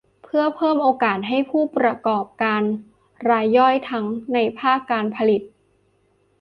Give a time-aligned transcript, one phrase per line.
[0.23, 2.61] เพื่อเพิ่มโอกาสให้ผู้ประกอบการ
[3.29, 5.41] รายย่อยทั้งในภาคการผลิต